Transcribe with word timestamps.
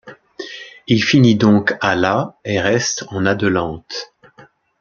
Il 0.87 1.03
finit 1.03 1.35
donc 1.35 1.77
à 1.79 1.95
la 1.95 2.35
et 2.43 2.59
reste 2.59 3.05
en 3.09 3.27
Adelante. 3.27 4.11